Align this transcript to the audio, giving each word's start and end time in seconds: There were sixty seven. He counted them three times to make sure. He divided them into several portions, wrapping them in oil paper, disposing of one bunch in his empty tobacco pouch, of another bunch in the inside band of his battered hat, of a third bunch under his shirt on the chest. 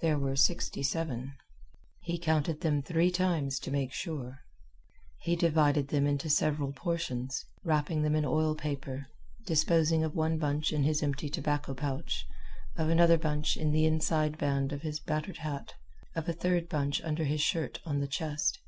There 0.00 0.18
were 0.18 0.34
sixty 0.34 0.82
seven. 0.82 1.34
He 2.00 2.18
counted 2.18 2.62
them 2.62 2.82
three 2.82 3.12
times 3.12 3.60
to 3.60 3.70
make 3.70 3.92
sure. 3.92 4.40
He 5.20 5.36
divided 5.36 5.86
them 5.86 6.04
into 6.04 6.28
several 6.28 6.72
portions, 6.72 7.46
wrapping 7.62 8.02
them 8.02 8.16
in 8.16 8.24
oil 8.24 8.56
paper, 8.56 9.06
disposing 9.46 10.02
of 10.02 10.16
one 10.16 10.36
bunch 10.36 10.72
in 10.72 10.82
his 10.82 11.00
empty 11.00 11.28
tobacco 11.28 11.74
pouch, 11.74 12.26
of 12.74 12.88
another 12.88 13.18
bunch 13.18 13.56
in 13.56 13.70
the 13.70 13.86
inside 13.86 14.36
band 14.36 14.72
of 14.72 14.82
his 14.82 14.98
battered 14.98 15.36
hat, 15.36 15.74
of 16.16 16.28
a 16.28 16.32
third 16.32 16.68
bunch 16.68 17.00
under 17.04 17.22
his 17.22 17.40
shirt 17.40 17.78
on 17.86 18.00
the 18.00 18.08
chest. 18.08 18.58